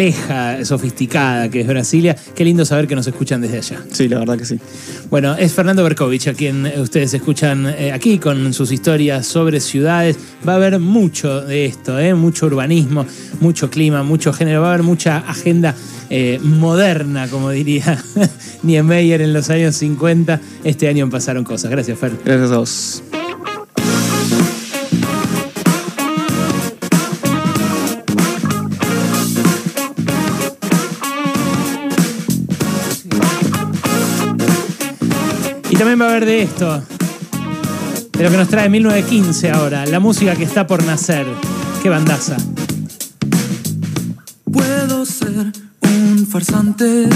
sofisticada 0.63 1.49
que 1.49 1.61
es 1.61 1.67
Brasilia. 1.67 2.15
Qué 2.35 2.43
lindo 2.43 2.65
saber 2.65 2.87
que 2.87 2.95
nos 2.95 3.07
escuchan 3.07 3.41
desde 3.41 3.57
allá. 3.57 3.83
Sí, 3.91 4.07
la 4.07 4.19
verdad 4.19 4.37
que 4.37 4.45
sí. 4.45 4.59
Bueno, 5.09 5.35
es 5.35 5.53
Fernando 5.53 5.83
Berkovich 5.83 6.27
a 6.27 6.33
quien 6.33 6.65
eh, 6.65 6.79
ustedes 6.79 7.13
escuchan 7.13 7.67
eh, 7.67 7.91
aquí 7.91 8.19
con 8.19 8.53
sus 8.53 8.71
historias 8.71 9.25
sobre 9.25 9.59
ciudades. 9.59 10.17
Va 10.47 10.53
a 10.53 10.55
haber 10.55 10.79
mucho 10.79 11.41
de 11.41 11.65
esto, 11.65 11.99
¿eh? 11.99 12.13
mucho 12.13 12.45
urbanismo, 12.47 13.05
mucho 13.39 13.69
clima, 13.69 14.03
mucho 14.03 14.33
género. 14.33 14.61
Va 14.61 14.67
a 14.67 14.73
haber 14.73 14.83
mucha 14.83 15.17
agenda 15.17 15.75
eh, 16.09 16.39
moderna, 16.41 17.27
como 17.27 17.49
diría 17.49 18.03
Niemeyer 18.63 19.21
en 19.21 19.33
los 19.33 19.49
años 19.49 19.75
50. 19.75 20.39
Este 20.63 20.87
año 20.87 21.09
pasaron 21.09 21.43
cosas. 21.43 21.71
Gracias, 21.71 21.97
Fer. 21.97 22.11
Gracias 22.23 22.51
a 22.51 22.57
vos. 22.57 23.03
Y 35.75 35.77
también 35.77 35.99
va 35.99 36.05
a 36.05 36.09
haber 36.11 36.25
de 36.25 36.41
esto, 36.43 36.81
de 38.13 38.23
lo 38.23 38.31
que 38.31 38.37
nos 38.37 38.47
trae 38.47 38.69
1915 38.69 39.51
ahora, 39.51 39.85
la 39.85 39.99
música 39.99 40.33
que 40.33 40.45
está 40.45 40.65
por 40.65 40.81
nacer. 40.85 41.25
Qué 41.83 41.89
bandaza. 41.89 42.37
Puedo 44.49 45.05
ser 45.05 45.51
un 45.81 46.25
farsante 46.27 47.09